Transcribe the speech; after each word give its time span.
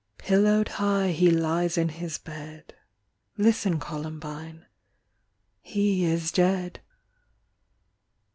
Pillowed 0.17 0.67
high 0.67 1.11
he 1.11 1.29
lies 1.29 1.77
In 1.77 1.89
his 1.89 2.17
bed; 2.17 2.73
Listen, 3.37 3.79
Columbine. 3.79 4.65
"He 5.61 6.05
is 6.05 6.31
dead." 6.31 6.79